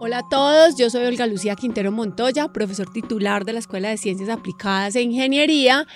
[0.00, 3.96] Hola a todos, yo soy Olga Lucía Quintero Montoya, profesor titular de la Escuela de
[3.96, 5.88] Ciencias Aplicadas e Ingeniería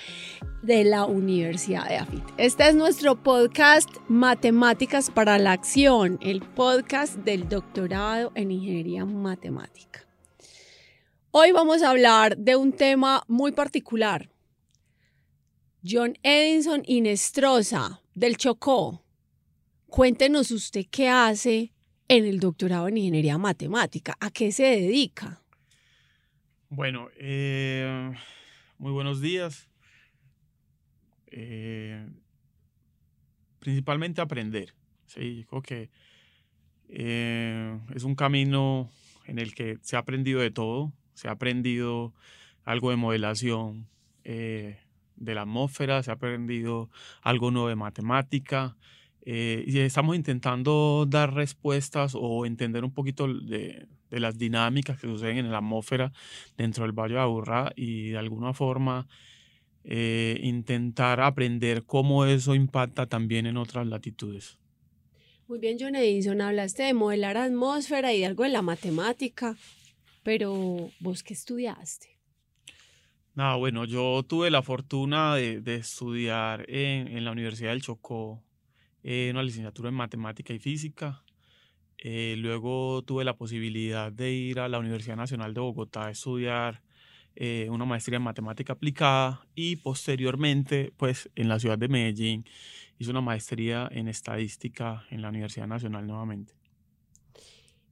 [0.61, 2.21] de la Universidad de AFIT.
[2.35, 10.05] Este es nuestro podcast Matemáticas para la Acción, el podcast del doctorado en Ingeniería Matemática.
[11.31, 14.29] Hoy vamos a hablar de un tema muy particular.
[15.81, 19.01] John Edison Inestrosa, del Chocó.
[19.87, 21.72] Cuéntenos usted qué hace
[22.17, 24.15] en el doctorado en ingeniería matemática.
[24.19, 25.41] ¿A qué se dedica?
[26.69, 28.13] Bueno, eh,
[28.77, 29.67] muy buenos días.
[31.27, 32.07] Eh,
[33.59, 34.75] principalmente aprender.
[35.07, 35.89] Sí, creo que
[36.89, 38.91] eh, es un camino
[39.25, 40.93] en el que se ha aprendido de todo.
[41.15, 42.13] Se ha aprendido
[42.63, 43.87] algo de modelación
[44.23, 44.77] de
[45.17, 46.89] la atmósfera, se ha aprendido
[47.21, 48.77] algo nuevo de matemática,
[49.25, 55.07] eh, y estamos intentando dar respuestas o entender un poquito de, de, las dinámicas que
[55.07, 56.11] suceden en la atmósfera
[56.57, 59.07] dentro del Valle de Aburrá y de alguna forma
[59.85, 64.57] eh, intentar aprender cómo eso impacta también en otras latitudes.
[65.47, 69.55] Muy bien, John Edison, hablaste de modelar atmósfera y de algo en la matemática,
[70.23, 72.19] pero ¿vos qué estudiaste?
[73.35, 78.43] No, bueno, yo tuve la fortuna de, de estudiar en, en la Universidad del Chocó
[79.03, 81.23] eh, una licenciatura en matemática y física.
[81.97, 86.81] Eh, luego tuve la posibilidad de ir a la Universidad Nacional de Bogotá a estudiar
[87.35, 92.45] eh, una maestría en matemática aplicada y posteriormente, pues en la ciudad de Medellín,
[92.99, 96.62] hice una maestría en estadística en la Universidad Nacional nuevamente.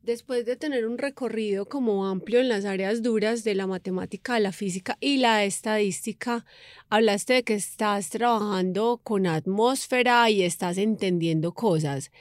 [0.04, 4.52] Después de tener un recorrido como amplio en las áreas duras de la matemática, la
[4.52, 6.44] física y la estadística,
[6.90, 12.12] hablaste de que estás trabajando con atmósfera y estás entendiendo cosas.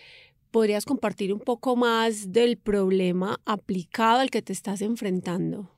[0.51, 5.71] ¿Podrías compartir un poco más del problema aplicado al que te estás enfrentando?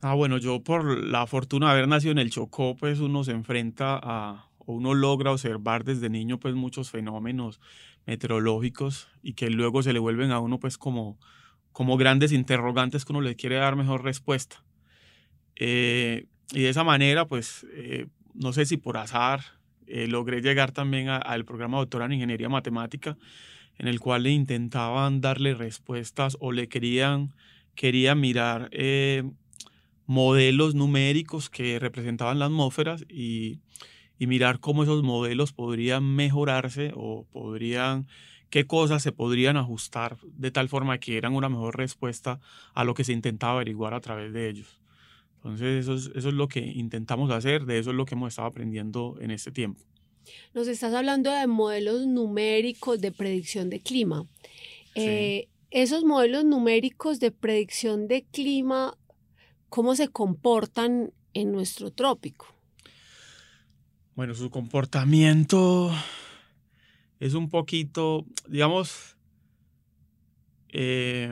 [0.00, 3.32] Ah, bueno, yo por la fortuna de haber nacido en el Chocó, pues uno se
[3.32, 7.60] enfrenta a, uno logra observar desde niño pues muchos fenómenos
[8.06, 11.18] meteorológicos y que luego se le vuelven a uno pues como,
[11.72, 14.64] como grandes interrogantes que uno le quiere dar mejor respuesta.
[15.56, 19.42] Eh, y de esa manera pues eh, no sé si por azar
[19.86, 23.18] eh, logré llegar también al programa doctoral en ingeniería matemática
[23.78, 27.34] en el cual le intentaban darle respuestas o le querían,
[27.74, 28.70] querían mirar
[30.06, 33.60] modelos numéricos que representaban las atmósferas y
[34.18, 38.06] y mirar cómo esos modelos podrían mejorarse o podrían,
[38.50, 42.40] qué cosas se podrían ajustar de tal forma que eran una mejor respuesta
[42.74, 44.80] a lo que se intentaba averiguar a través de ellos.
[45.36, 48.28] Entonces eso es, eso es lo que intentamos hacer, de eso es lo que hemos
[48.28, 49.82] estado aprendiendo en este tiempo.
[50.54, 54.26] Nos estás hablando de modelos numéricos de predicción de clima.
[54.94, 58.96] Eh, esos modelos numéricos de predicción de clima,
[59.68, 62.54] ¿cómo se comportan en nuestro trópico?
[64.14, 65.90] Bueno, su comportamiento
[67.18, 69.16] es un poquito, digamos,
[70.68, 71.30] eh,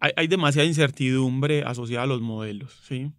[0.00, 3.12] hay, demasiada incertidumbre asociada a los modelos, ¿sí?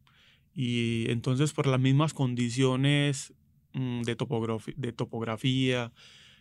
[0.55, 3.33] Y entonces por las mismas condiciones
[3.73, 4.17] mm, de,
[4.77, 5.91] de topografía,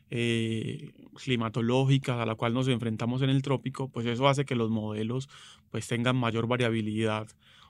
[0.09, 4.71] eh, climatológicas a la cual nos enfrentamos en el trópico, pues eso hace que los
[4.71, 5.29] modelos
[5.71, 7.29] pues tengan mayor variabilidad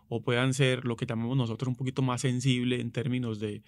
[0.08, 3.62] o puedan ser lo que llamamos nosotros un poquito más sensible en términos de,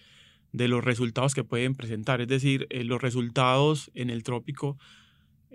[0.53, 2.21] de los resultados que pueden presentar.
[2.21, 4.79] Es decir, eh, los resultados en el trópico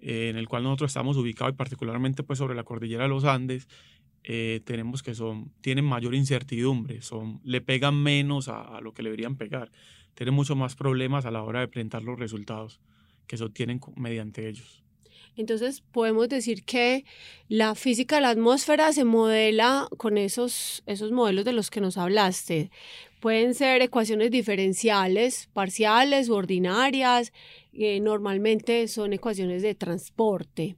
[0.06, 3.24] eh, en el cual nosotros estamos ubicados y particularmente pues sobre la cordillera de los
[3.24, 3.70] Andes,
[4.24, 9.09] eh, tenemos que son, tienen mayor incertidumbre, son, le pegan menos a, lo que le
[9.09, 9.72] deberían pegar,
[10.14, 12.81] tienen mucho más problemas a la hora de presentar los resultados
[13.28, 14.82] que se obtienen mediante ellos.
[15.35, 17.05] Entonces podemos decir que
[17.47, 21.97] la física de la atmósfera se modela con esos, esos modelos de los que nos
[21.97, 22.69] hablaste.
[23.19, 27.31] Pueden ser ecuaciones diferenciales, parciales u ordinarias,
[27.75, 30.75] eh, normalmente son ecuaciones de transporte.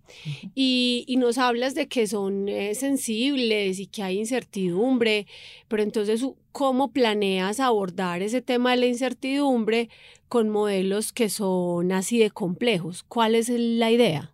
[0.56, 5.28] y, y, nos hablas de que son eh, sensibles y que hay incertidumbre,
[5.68, 9.90] pero entonces, ¿cómo planeas abordar ese tema de la incertidumbre
[10.30, 13.04] con modelos que son así de complejos?
[13.04, 14.31] ¿Cuál es la idea?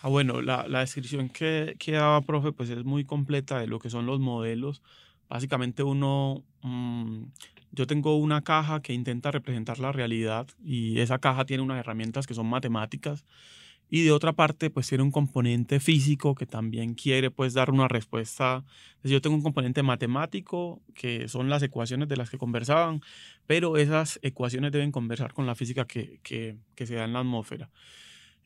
[0.00, 3.78] Ah, bueno, la, la descripción que, que daba, profe, pues es muy completa de lo
[3.80, 4.82] que son los modelos
[5.28, 7.24] Básicamente uno, mm,
[7.72, 12.26] yo tengo una caja que intenta representar la realidad y esa caja tiene unas herramientas
[12.26, 13.24] que son matemáticas
[13.90, 17.88] y de otra parte pues tiene un componente físico que también quiere pues dar una
[17.88, 18.64] respuesta.
[19.02, 23.02] yo tengo un componente matemático que son las ecuaciones de las que conversaban,
[23.46, 27.20] pero esas ecuaciones deben conversar con la física que, que, que se da en la
[27.20, 27.70] atmósfera.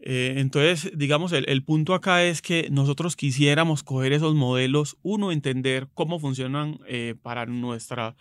[0.04, 5.88] Eh, entonces, digamos, el, punto acá es que nosotros quisiéramos coger esos modelos, uno, entender
[5.94, 8.16] cómo funcionan eh, para, nuestra,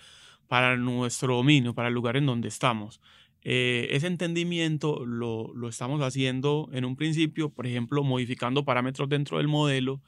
[0.48, 3.02] para nuestro dominio, para el lugar en donde estamos.
[3.44, 9.40] Eh, ese entendimiento lo, lo, estamos haciendo en un principio, por ejemplo, modificando parámetros dentro
[9.40, 10.02] del modelo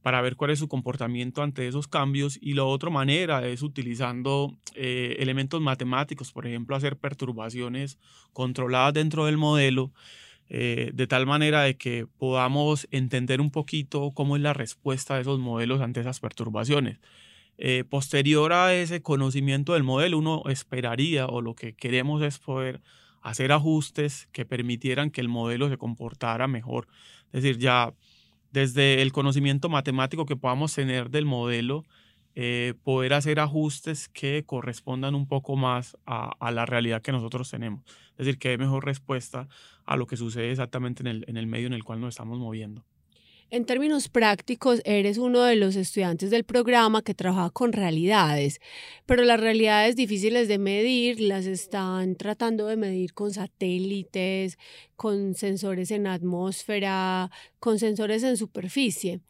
[0.00, 4.56] para ver cuál es su comportamiento ante esos cambios y la otra manera es utilizando
[4.74, 7.98] elementos matemáticos, por ejemplo, hacer perturbaciones
[8.32, 9.92] controladas dentro del modelo
[10.48, 15.22] eh, de tal manera de que podamos entender un poquito cómo es la respuesta de
[15.22, 16.98] esos modelos ante esas perturbaciones.
[17.58, 22.82] Eh, posterior a ese conocimiento del modelo, uno esperaría o lo que queremos es poder
[23.22, 26.88] hacer ajustes que permitieran que el modelo se comportara mejor.
[27.32, 27.94] Es decir, ya
[28.50, 31.84] desde el conocimiento matemático que podamos tener del modelo,
[32.34, 37.82] eh, poder hacer ajustes que correspondan un poco más a, la realidad que nosotros tenemos.
[38.12, 39.48] Es decir, que dé mejor respuesta
[39.84, 42.38] a lo que sucede exactamente en el, en el medio en el cual nos estamos
[42.38, 42.84] moviendo.
[43.52, 48.62] En términos prácticos, eres uno de los estudiantes del programa que trabaja con realidades,
[49.04, 54.56] pero las realidades difíciles de medir las están tratando de medir con satélites,
[54.96, 59.20] con sensores en atmósfera, con sensores en superficie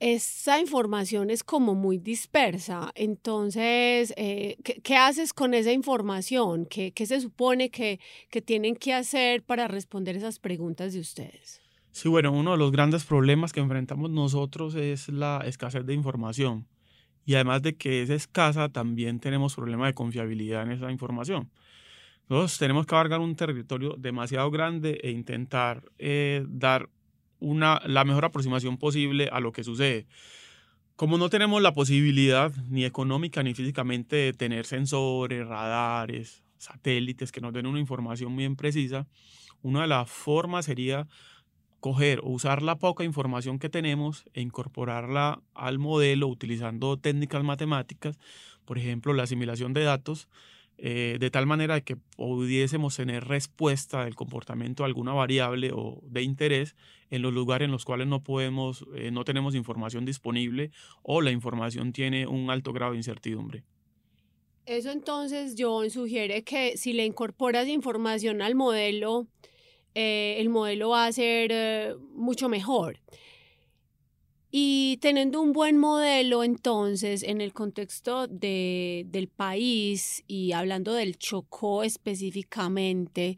[0.00, 2.92] esa información es como muy dispersa.
[2.94, 6.66] Entonces, eh, ¿qué, haces con esa información?
[6.66, 8.00] ¿Qué, se supone que,
[8.30, 11.60] que, tienen que hacer para responder esas preguntas de ustedes?
[11.90, 16.68] Sí, bueno, uno de los grandes problemas que enfrentamos nosotros es la escasez de información.
[17.24, 21.50] Y además de que es escasa, también tenemos problemas de confiabilidad en esa información.
[22.28, 26.88] Nosotros tenemos que abarcar un territorio demasiado grande e intentar eh, dar
[27.40, 30.06] una, la mejor aproximación posible a lo que sucede.
[30.96, 37.40] Como no tenemos la posibilidad ni económica ni físicamente de tener sensores, radares, satélites que
[37.40, 39.06] nos den una información bien precisa,
[39.62, 41.06] una de las formas sería
[41.80, 48.18] coger o usar la poca información que tenemos e incorporarla al modelo utilizando técnicas matemáticas,
[48.64, 50.28] por ejemplo, la asimilación de datos,
[50.80, 56.22] eh, de tal manera que pudiésemos tener respuesta del comportamiento de alguna variable o de
[56.22, 56.76] interés
[57.10, 60.70] en los lugares en los cuales no podemos, eh, no tenemos información disponible
[61.02, 63.64] o la información tiene un alto grado de incertidumbre.
[64.66, 69.26] Eso entonces, John, sugiere que si le incorporas información al modelo,
[69.96, 73.00] eh, el modelo va a ser mucho mejor.
[74.50, 81.18] Y teniendo un buen modelo, entonces, en el contexto de, del país y hablando del
[81.18, 83.36] Chocó específicamente,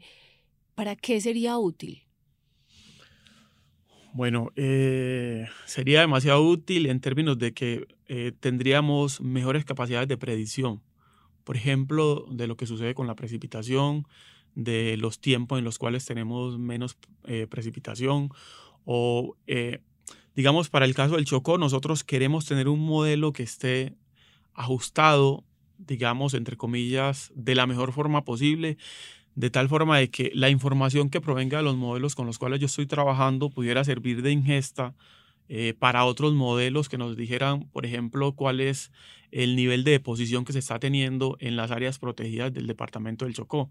[0.73, 2.03] ¿para qué sería útil?
[4.13, 10.81] Bueno, eh, sería demasiado útil en términos de que eh, tendríamos mejores capacidades de predicción.
[11.43, 14.05] Por ejemplo, de lo que sucede con la precipitación,
[14.55, 18.29] de los tiempos en los cuales tenemos menos eh, precipitación
[18.83, 19.37] o
[20.35, 23.95] digamos, para el caso del Chocó, nosotros queremos tener un modelo que esté
[24.53, 25.43] ajustado,
[25.77, 28.77] digamos, entre comillas, de la mejor forma posible,
[29.35, 32.59] de tal forma de que la información que provenga de los modelos con los cuales
[32.59, 34.93] yo estoy trabajando pudiera servir de ingesta
[35.53, 38.89] eh, para otros modelos que nos dijeran, por ejemplo, cuál es
[39.31, 43.33] el nivel de deposición que se está teniendo en las áreas protegidas del departamento del
[43.33, 43.69] Chocó.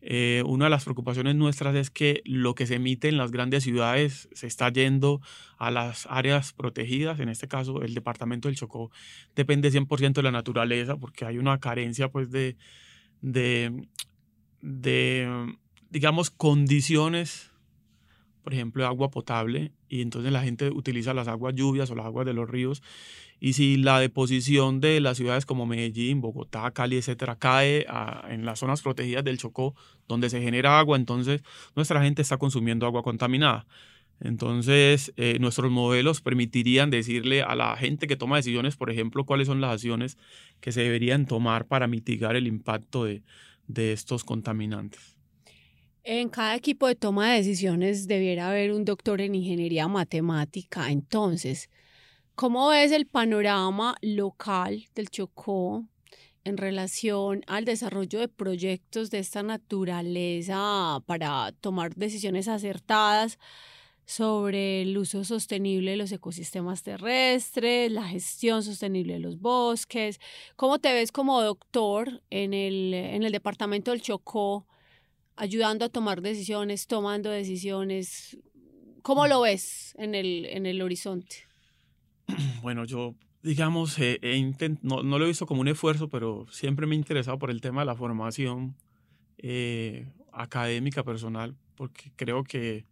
[0.00, 3.62] Eh, una de las preocupaciones nuestras es que lo que se emite en las grandes
[3.62, 5.20] ciudades se está yendo
[5.58, 8.90] a las áreas protegidas, en este caso el departamento del Chocó
[9.36, 12.56] depende 100% de la naturaleza porque hay una carencia pues de,
[13.20, 13.86] de,
[14.60, 15.54] de
[15.88, 17.51] digamos, condiciones,
[18.42, 22.26] por ejemplo, agua potable y entonces la gente utiliza las aguas lluvias o las aguas
[22.26, 22.82] de los ríos
[23.40, 27.86] y si la deposición de las ciudades como Medellín, Bogotá, Cali, etcétera, cae
[28.28, 29.74] en las zonas protegidas del Chocó,
[30.06, 31.42] donde se genera agua, entonces
[31.74, 33.66] nuestra gente está consumiendo agua contaminada.
[34.20, 39.48] Entonces, eh, nuestros modelos permitirían decirle a la gente que toma decisiones, por ejemplo, cuáles
[39.48, 40.16] son las acciones
[40.60, 43.24] que se deberían tomar para mitigar el impacto de,
[43.66, 45.11] de estos contaminantes.
[46.04, 50.90] En cada equipo de toma de decisiones debiera haber un doctor en ingeniería matemática.
[50.90, 51.70] Entonces,
[52.34, 55.86] ¿Cómo ves el panorama local del Chocó
[56.44, 63.38] en relación al desarrollo de proyectos de esta naturaleza para tomar decisiones acertadas
[64.06, 70.18] sobre el uso sostenible de los ecosistemas terrestres, la gestión sostenible de los bosques?
[70.56, 74.66] ¿Cómo te ves como doctor en el, en el departamento del Chocó
[75.36, 78.38] ayudando a tomar decisiones, tomando decisiones?
[79.02, 81.36] ¿Cómo lo ves en el, en el horizonte?
[82.62, 83.96] Bueno, yo, digamos,
[84.82, 87.82] no, lo he visto como un esfuerzo, pero siempre me he interesado por el tema
[87.82, 88.76] de la formación
[89.38, 92.86] eh, académica personal, porque creo que,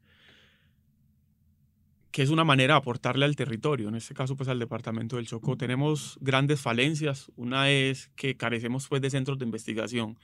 [2.11, 5.29] que es una manera de aportarle al territorio, en este caso pues al departamento del
[5.29, 5.57] Chocó.
[5.57, 7.31] Tenemos grandes falencias.
[7.37, 10.19] Una es que carecemos pues de centros de investigación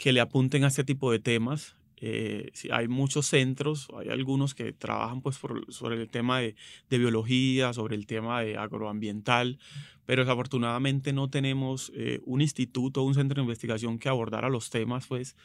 [0.00, 1.76] que le apunten a este tipo de temas.
[1.98, 5.38] Eh, hay muchos centros, hay algunos que trabajan pues
[5.68, 6.54] sobre el tema de,
[6.88, 9.58] de, biología, sobre el tema de agroambiental,
[10.06, 15.06] pero desafortunadamente no tenemos eh, un instituto, un centro de investigación que abordara los temas
[15.06, 15.36] pues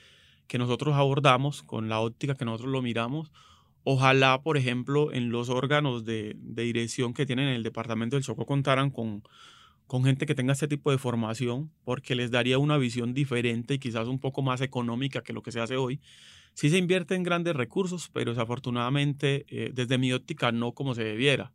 [0.48, 3.34] que nosotros abordamos con la óptica que nosotros lo miramos.
[3.84, 8.24] Ojalá, por ejemplo, en los órganos de, de dirección que tienen en el departamento del
[8.24, 9.22] Chocó contaran con,
[9.88, 13.80] con gente que tenga este tipo de formación, porque les daría una visión diferente y
[13.80, 16.00] quizás un poco más económica que lo que se hace hoy
[16.56, 21.04] Sí se invierte en grandes recursos, pero desafortunadamente eh, desde mi óptica no como se
[21.04, 21.51] debiera.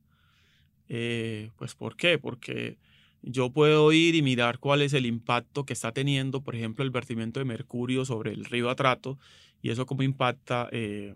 [0.91, 2.19] Eh, pues ¿por qué?
[2.19, 2.77] Porque
[3.23, 6.91] yo puedo ir y mirar cuál es el impacto que está teniendo, por ejemplo, el
[6.91, 9.19] vertimiento de mercurio sobre el río Atrato
[9.63, 11.15] y eso cómo impacta eh,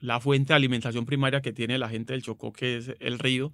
[0.00, 3.52] la fuente de alimentación primaria que tiene la gente del Chocó, que es el río.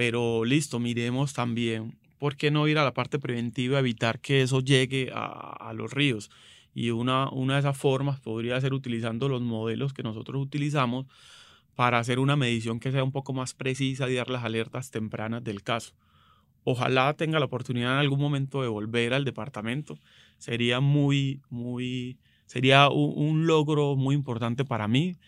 [0.00, 4.60] Pero listo, miremos también, ¿por qué no ir a la parte preventiva, evitar que eso
[4.60, 6.30] llegue a, los ríos?
[6.74, 11.04] Y una, una de esas formas podría ser utilizando los modelos que nosotros utilizamos
[11.74, 15.44] para hacer una medición que sea un poco más precisa y dar las alertas tempranas
[15.44, 15.92] del caso.
[16.64, 19.98] Ojalá tenga la oportunidad en algún momento de volver al departamento.
[20.38, 22.16] Sería muy, muy,
[22.46, 25.18] sería un logro muy importante para mí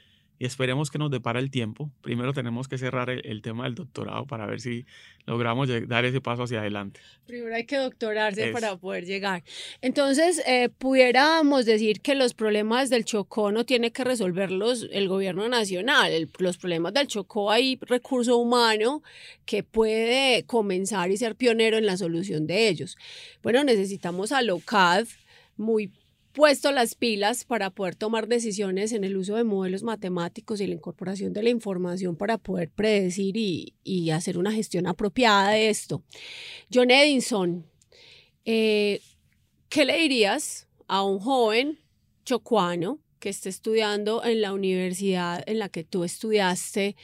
[0.42, 1.88] y esperemos que nos depara el tiempo.
[2.00, 4.86] Primero tenemos que cerrar el, tema del doctorado para ver si
[5.24, 6.98] logramos dar ese paso hacia adelante.
[7.28, 9.44] Primero hay que doctorarse para poder llegar.
[9.82, 15.48] Entonces, eh, pudiéramos decir que los problemas del Chocó no tiene que resolverlos el gobierno
[15.48, 16.28] nacional.
[16.38, 19.04] los problemas del Chocó hay recurso humano
[19.46, 22.98] que puede comenzar y ser pionero en la solución de ellos.
[23.44, 25.06] Bueno, necesitamos a LOCAD
[25.56, 25.92] muy
[26.32, 30.74] puesto las pilas para poder tomar decisiones en el uso de modelos matemáticos y la
[30.74, 36.02] incorporación de la información para poder predecir y, hacer una gestión apropiada de esto.
[36.72, 37.66] John Edinson,
[38.44, 39.00] eh,
[39.68, 41.78] ¿qué le dirías a un joven
[42.24, 46.96] chocuano que esté estudiando en la universidad en la que tú estudiaste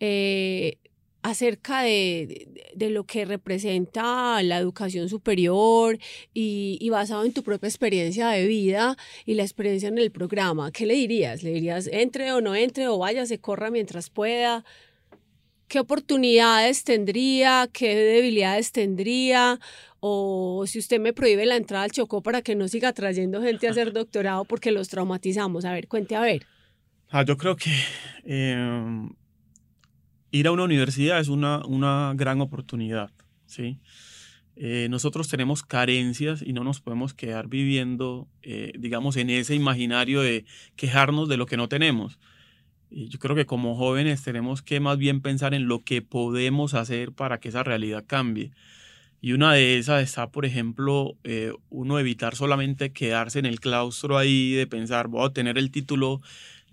[0.00, 0.78] eh,
[1.24, 5.98] acerca de, de, lo que representa la educación superior
[6.34, 10.70] y, y, basado en tu propia experiencia de vida y la experiencia en el programa.
[10.70, 11.42] ¿Qué le dirías?
[11.42, 14.66] ¿Le dirías entre o no entre o vaya, se corra mientras pueda?
[15.66, 17.70] ¿Qué oportunidades tendría?
[17.72, 19.58] ¿Qué debilidades tendría?
[20.00, 23.66] O si usted me prohíbe la entrada al Chocó para que no siga trayendo gente
[23.66, 25.64] a hacer doctorado porque los traumatizamos.
[25.64, 26.46] A ver, cuente a ver.
[27.08, 27.70] Ah, yo creo que
[28.24, 29.08] eh,
[30.34, 33.12] ir a una universidad es una, una gran oportunidad,
[33.46, 33.78] ¿sí?
[34.56, 40.22] Eh, nosotros tenemos carencias y no nos podemos quedar viviendo, eh, digamos, en ese imaginario
[40.22, 42.18] de quejarnos de lo que no tenemos.
[42.90, 46.74] Y yo creo que como jóvenes tenemos que más bien pensar en lo que podemos
[46.74, 48.50] hacer para que esa realidad cambie.
[49.20, 54.18] Y una de esas está, por ejemplo, eh, uno evitar solamente quedarse en el claustro
[54.18, 56.20] ahí de pensar, voy a tener el título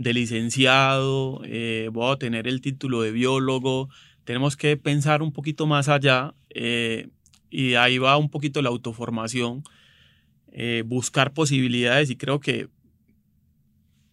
[0.01, 3.89] de licenciado, eh, voy a tener el título de biólogo.
[4.23, 7.09] Tenemos que pensar un poquito más allá eh,
[7.49, 9.63] y ahí va un poquito la autoformación,
[10.51, 12.69] eh, buscar posibilidades y creo que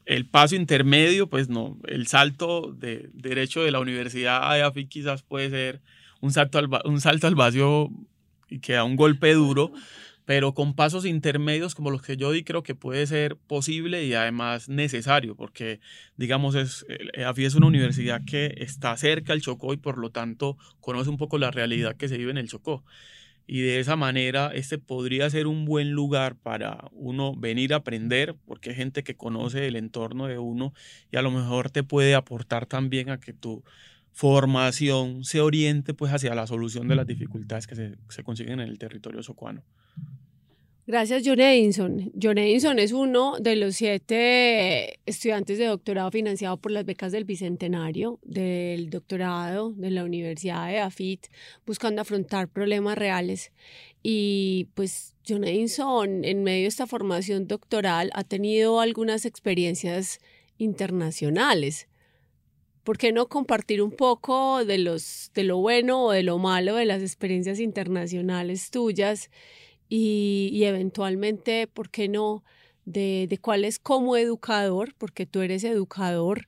[0.04, 5.22] el paso intermedio, pues no, el salto de derecho de la universidad a EAFI quizás
[5.22, 5.82] puede ser
[6.20, 7.90] un salto al, un vacío
[8.48, 9.72] y que da un golpe duro,
[10.28, 14.12] pero con pasos intermedios como los que yo di creo que puede ser posible y
[14.12, 15.80] además necesario, porque
[16.18, 16.84] digamos, es,
[17.24, 21.16] AFI es una universidad que está cerca del Chocó y por lo tanto conoce un
[21.16, 22.84] poco la realidad que se vive en el Chocó.
[23.46, 28.36] Y de esa manera, este podría ser un buen lugar para uno venir a aprender,
[28.44, 30.74] porque hay gente que conoce el entorno de uno
[31.10, 33.64] y a lo mejor te puede aportar también a que tu
[34.12, 38.68] formación se oriente pues hacia la solución de las dificultades que se, se consiguen en
[38.68, 39.64] el territorio socuano.
[40.88, 42.10] Gracias, John Edinson.
[42.18, 47.26] John Edinson es uno de los siete estudiantes de doctorado financiado por las becas del
[47.26, 51.26] Bicentenario, del doctorado de la Universidad de AFIT,
[51.66, 53.52] buscando afrontar problemas reales.
[54.02, 60.20] Y pues John Edinson, en medio de esta formación doctoral, ha tenido algunas experiencias
[60.56, 61.86] internacionales.
[62.82, 66.76] ¿Por qué no compartir un poco de, los, de lo bueno o de lo malo
[66.76, 69.28] de las experiencias internacionales tuyas?
[69.88, 72.44] Y, eventualmente, ¿por qué no?
[72.84, 76.46] De, de, cuál es como educador, porque tú eres educador,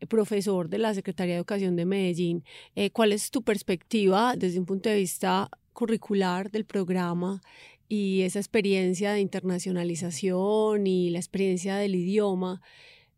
[0.00, 4.58] eh, profesor de la Secretaría de Educación de Medellín, eh, cuál es tu perspectiva desde
[4.58, 7.42] un punto de vista curricular del programa
[7.88, 12.62] y esa experiencia de internacionalización y la experiencia del idioma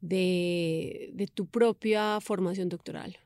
[0.01, 3.17] de, de tu propia formación doctoral?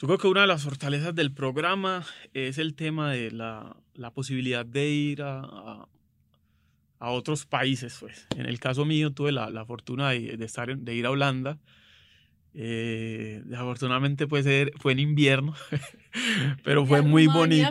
[0.00, 4.10] Yo creo que una de las fortalezas del programa es el tema de la, la
[4.10, 5.86] posibilidad de ir a,
[6.98, 7.98] a, otros países.
[8.00, 8.26] Pues.
[8.34, 11.58] En el caso mío tuve la, la fortuna de, de, estar de ir a Holanda.
[12.54, 14.46] Eh, afortunadamente pues,
[14.78, 15.54] fue en invierno,
[16.64, 17.68] pero fue muy bonito.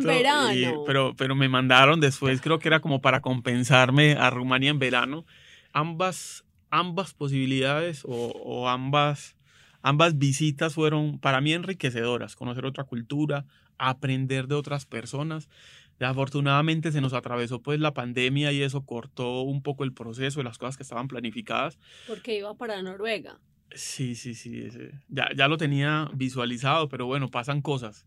[0.86, 5.26] pero, pero me mandaron después, creo que era como para compensarme a Rumania en verano.
[5.74, 9.36] Ambas, ambas posibilidades o, o ambas
[9.82, 13.46] Ambas visitas fueron para mí enriquecedoras, conocer otra cultura,
[13.78, 15.50] aprender de otras personas.
[16.00, 20.46] Afortunadamente se nos atravesó pues la pandemia y eso cortó un poco el proceso de
[20.46, 21.80] las cosas que estaban planificadas.
[22.08, 23.40] Porque iba para Noruega.
[23.72, 24.70] Sí, sí, sí.
[25.10, 28.06] Ya, ya lo tenía visualizado, pero bueno, pasan cosas.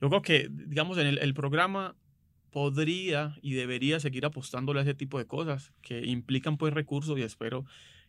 [0.00, 1.94] Yo creo que, digamos, en el, el programa
[2.50, 7.22] podría y debería seguir apostándole a ese tipo de cosas que implican pues recursos y
[7.22, 7.66] espero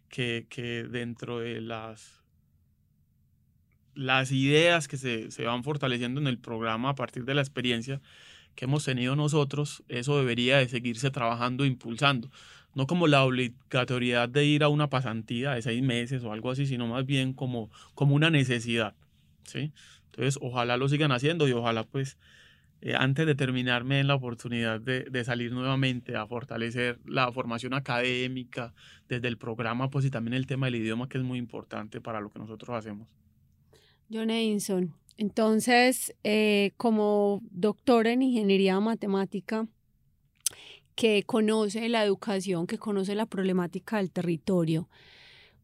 [0.07, 2.16] que, que dentro de las
[3.97, 7.99] las ideas que se, se, van fortaleciendo en el programa a partir de la experiencia
[8.55, 12.29] que hemos tenido nosotros, eso debería de seguirse trabajando e impulsando.
[12.75, 16.67] No como la obligatoriedad de ir a una pasantía de seis meses o algo así,
[16.67, 18.95] sino más bien como, como una necesidad.
[19.45, 19.73] ¿sí?
[20.05, 22.17] Entonces, ojalá lo sigan haciendo y ojalá pues
[22.81, 27.73] eh, antes de terminarme en la oportunidad de, de, salir nuevamente a fortalecer la formación
[27.73, 28.73] académica
[29.09, 32.21] desde el programa, pues y también el tema del idioma que es muy importante para
[32.21, 33.07] lo que nosotros hacemos.
[34.11, 34.93] John Edinson.
[35.17, 39.67] Entonces, eh, como doctor en ingeniería matemática,
[40.95, 44.89] que conoce la educación, que conoce la problemática del territorio,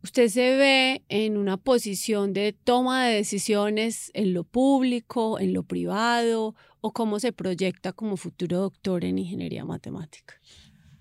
[0.04, 5.64] usted se ve en una posición de toma de decisiones en lo público, en lo
[5.64, 10.36] privado, o cómo se proyecta como futuro doctor en ingeniería matemática.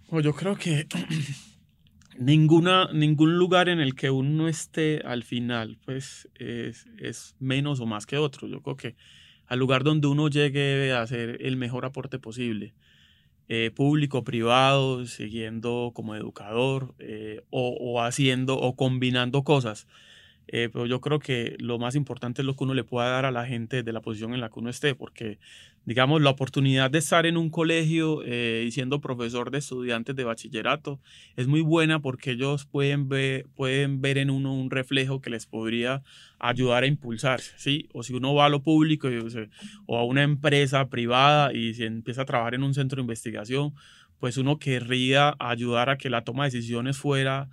[0.08, 0.86] Pues yo creo que
[2.18, 8.06] ninguna, ningún lugar en el que uno esté al final, pues es, menos o más
[8.06, 8.48] que otro.
[8.48, 8.96] Yo creo que
[9.46, 12.74] al lugar donde uno llegue debe hacer el mejor aporte posible,
[13.48, 19.86] eh, público, privado, siguiendo como educador eh, o, haciendo o combinando cosas.
[20.48, 23.24] Eh, pero yo creo que lo más importante es lo que uno le pueda dar
[23.24, 25.38] a la gente de la posición en la que uno esté, porque
[25.84, 30.24] digamos, la oportunidad de estar en un colegio eh, y siendo profesor de estudiantes de
[30.24, 31.00] bachillerato
[31.36, 35.46] es muy buena porque ellos pueden ver, pueden ver en uno un reflejo que les
[35.46, 36.02] podría
[36.38, 37.88] ayudar a impulsarse, ¿sí?
[37.92, 39.08] O si uno va a lo público
[39.86, 43.74] o a una empresa privada y se empieza a trabajar en un centro de investigación,
[44.20, 47.48] pues uno querría ayudar a que la toma de decisiones fuera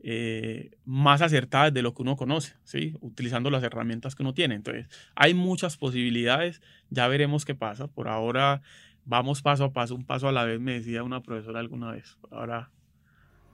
[0.00, 2.94] eh, más acertadas de lo que uno conoce, ¿sí?
[3.00, 4.54] utilizando las herramientas que uno tiene.
[4.54, 7.88] Entonces, hay muchas posibilidades, ya veremos qué pasa.
[7.88, 8.62] Por ahora,
[9.04, 12.16] vamos paso a paso, un paso a la vez, me decía una profesora alguna vez.
[12.30, 12.70] Ahora.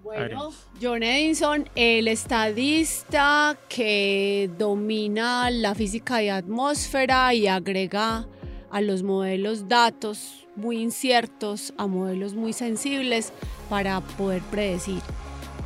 [0.03, 0.51] Bueno,
[0.83, 8.27] John Edison, el estadista que domina la física de atmósfera y agrega
[8.71, 13.33] a los modelos datos muy inciertos, a modelos muy sensibles
[13.71, 15.01] para poder predecir.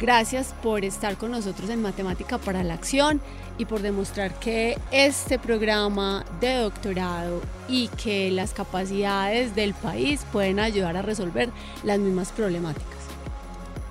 [0.01, 3.21] Gracias por estar con nosotros en Matemática para la Acción
[3.59, 10.61] y por demostrar que este programa de doctorado y que las capacidades del país pueden
[10.61, 11.51] ayudar a resolver
[11.83, 12.87] las mismas problemáticas.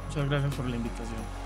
[0.08, 1.37] Muchas gracias por la invitación.